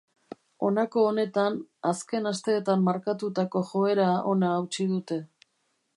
[0.67, 1.59] Honako honetan,
[1.91, 5.25] azken asteetan markatutako joera ona hautsi dute.